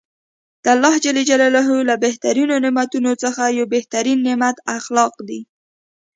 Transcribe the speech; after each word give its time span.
د 0.63 0.65
الله 0.75 0.95
ج 1.03 1.05
له 1.89 1.93
بهترینو 2.05 2.55
نعمتونوڅخه 2.63 3.45
یو 3.57 3.65
بهترینه 3.75 4.21
نعمت 4.27 4.57
اخلاق 4.77 5.13
دي. 5.27 5.41